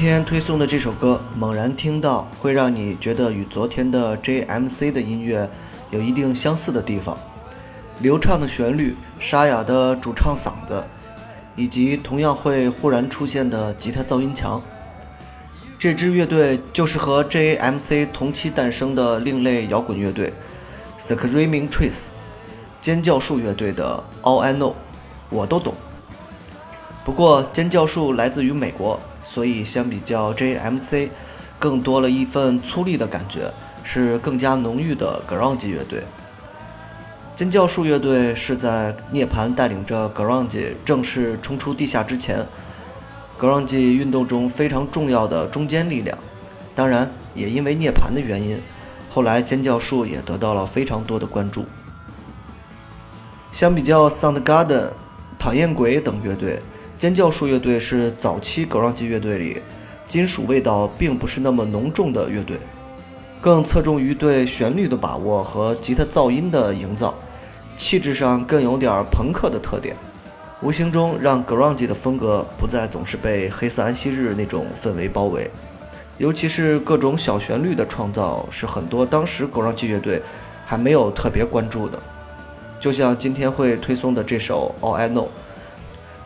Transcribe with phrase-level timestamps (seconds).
[0.00, 5.46] 今天推送的这首歌，猛然听到会让你觉得与昨天的 JMC 的音乐
[5.90, 7.18] 有一定相似的地方，
[7.98, 10.82] 流畅的旋律、沙哑的主唱嗓子，
[11.54, 14.62] 以及同样会忽然出现的吉他噪音墙。
[15.78, 20.32] 这支乐队就是和 JMC 同期诞生的另类摇滚乐队
[20.98, 22.06] Screaming Trees（
[22.80, 24.72] 尖叫树乐队）的 All I Know，
[25.28, 25.74] 我都懂。
[27.04, 28.98] 不过尖叫树来自于美国。
[29.22, 31.10] 所以，相比较 JMC，
[31.58, 33.52] 更多了一份粗粝的感觉，
[33.84, 36.02] 是更加浓郁的 grunge 乐队。
[37.36, 42.46] 尖叫树乐队是在涅槃带领着 grunge 正式冲出地下之前
[43.38, 46.18] ，grunge 运动中非常重要的中坚力量。
[46.74, 48.60] 当然，也因为涅槃的原因，
[49.10, 51.64] 后来尖叫树也得到了非常多的关注。
[53.50, 54.90] 相比较 Soundgarden、
[55.38, 56.62] 讨厌鬼等乐队。
[57.00, 59.62] 尖叫树乐队是早期 grunge 乐队里
[60.06, 62.58] 金属味道并不是那么浓重的乐队，
[63.40, 67.14] 更侧重于对旋律的把握和吉他噪音的营造，
[67.74, 69.96] 气质上更有点朋克的特点，
[70.60, 75.50] 无形中让 grunge 的风格不再总是被黑色安息日那种氛围包围，
[76.18, 80.20] 尤其是各种小旋律的创造是很多当时 grunge 乐队
[80.66, 81.98] 还没有特别关注的，
[82.78, 85.28] 就像今天会推送的这首 All I Know。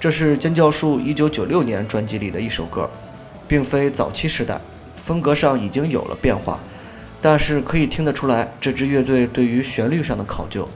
[0.00, 2.88] 这是尖叫树1996年专辑里的一首歌，
[3.46, 4.58] 并非早期时代，
[4.96, 6.58] 风格上已经有了变化，
[7.20, 10.66] 但是可以听得出来这支乐队对于旋律上的考究。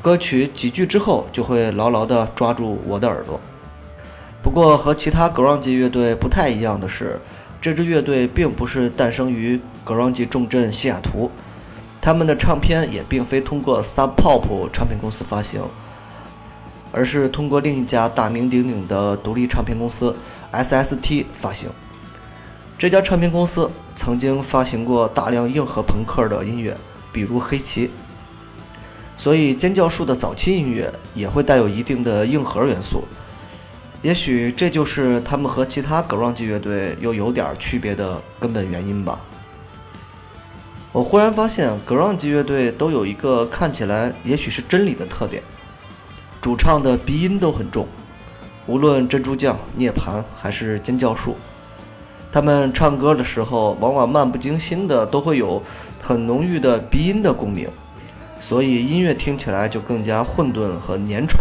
[0.00, 3.40] 歌曲几句之后就会牢牢地抓住我的耳朵。
[4.44, 7.18] 不过和其他 grunge 乐队不太一样的是，
[7.60, 11.28] 这支乐队并不是诞生于 grunge 重镇西雅图，
[12.00, 15.62] 他们的唱片也并非通过 Sub Pop 唱片公司发行。
[16.92, 20.14] 而是通过另一家大名鼎鼎的独立唱片公司
[20.52, 21.68] SST 发行。
[22.78, 26.76] 这家唱片公司曾经发行过大量硬核朋克的音乐，
[27.12, 27.90] 比如黑旗。
[29.16, 33.04] 所以尖叫树的早期音乐也会带有一定的硬核元素。
[34.02, 39.18] 也许这就是他们和其他 grunge 乐队又有点区别的根本原因吧。
[40.92, 45.42] 我忽然发现 grunge 乐队都有一个看起来也许是真理的特点。
[46.46, 47.88] 主唱的鼻音都很重，
[48.68, 51.34] 无论珍珠酱、涅槃还是尖叫树，
[52.30, 55.60] 他们唱歌的时候往往漫不经心的都会有
[56.00, 57.68] 很浓郁的鼻音的共鸣，
[58.38, 61.40] 所以音乐听起来就更加混沌和粘稠。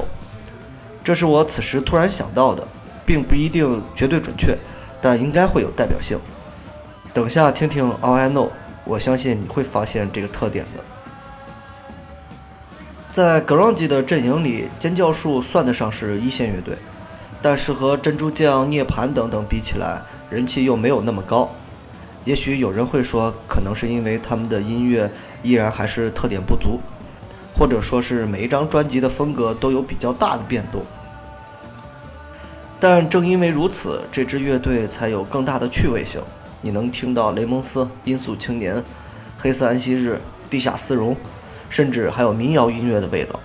[1.04, 2.68] 这是我此时突然想到的，
[3.06, 4.58] 并不一定绝对准确，
[5.00, 6.18] 但应该会有代表性。
[7.14, 8.50] 等下听听 All I Know，
[8.84, 10.84] 我相信你会发现这个特点的。
[13.16, 16.76] 在 grunge 的阵营里，尖叫树算得上是一线乐队，
[17.42, 21.50] 但是和珍珠酱、涅槃等等比起来，人气又没有那么高。
[22.26, 25.10] 也许有人会说，可能是因为他们的音乐
[25.44, 26.82] 依然还是特点不足，
[27.58, 30.82] 或者说是每一张专辑的风格都有比较大的变动。
[32.82, 36.20] 但正因为如此，这支乐队才有更大的趣味性。
[36.60, 38.84] 你能听到雷蒙斯、音速青年、
[39.38, 41.16] 黑色安息日、地下丝绒。
[41.76, 43.38] 甚至还有民谣音乐的味道。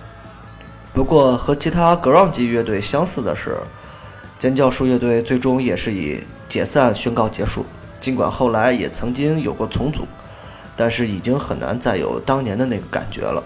[0.93, 3.57] 不过和其他 grunge 乐队相似的是，
[4.39, 7.65] 尖叫树乐队最终也是以解散宣告结束。
[7.99, 10.07] 尽管后来也曾经有过重组，
[10.77, 13.43] 但是已经很难再有当年的那个感觉了。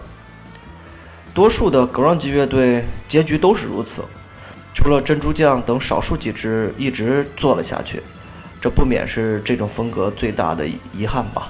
[1.33, 4.03] 多数的 grunge 乐队结局都是如此，
[4.75, 8.03] 除了珍珠酱等少数几支一直做了下去，
[8.61, 10.63] 这不免是这种风格最大的
[10.93, 11.49] 遗憾吧。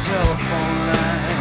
[0.00, 1.33] telephone line.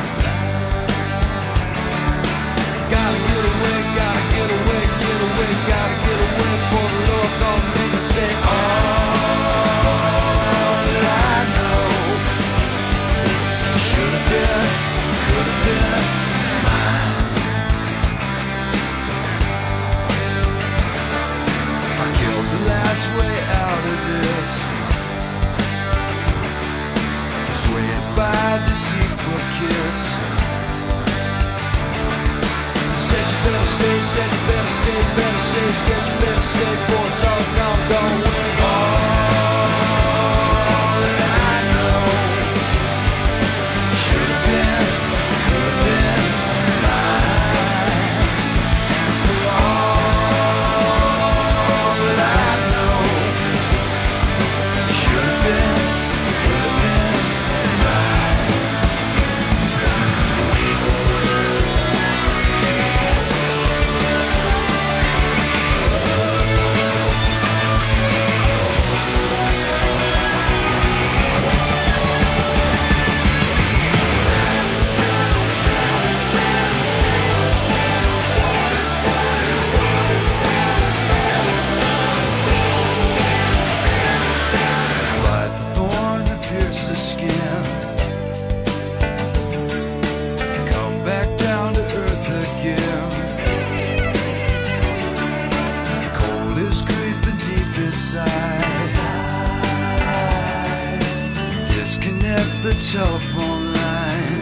[34.04, 37.03] said you better stay, better stay, said you better stay, boy.
[102.94, 104.42] telephone line.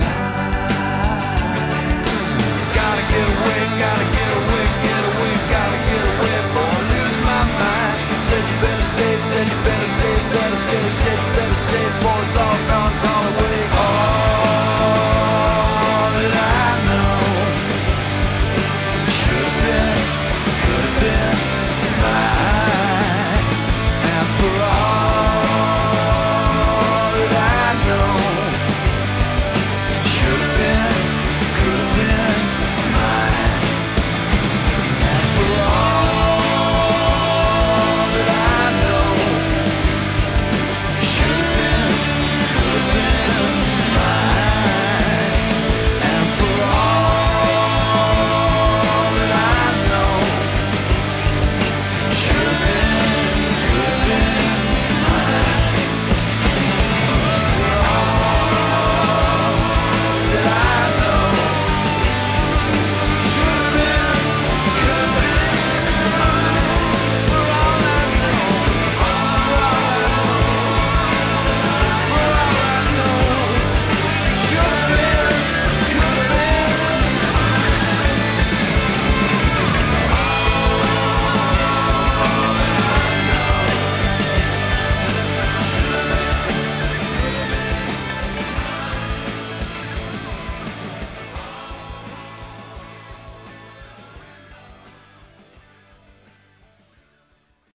[2.75, 7.43] Gotta get away, gotta get away, get away, gotta get away before I lose my
[7.47, 7.99] mind.
[8.27, 12.10] Said you better stay, said you better stay, better stay, said you better stay.